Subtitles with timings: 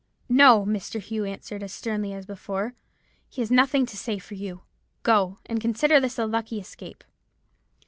[0.27, 0.99] "'No!' Mr.
[0.99, 2.73] Hugh answered, as sternly as before,
[3.29, 4.61] 'he has nothing to say for you.
[5.03, 7.03] Go; and consider this a lucky escape.'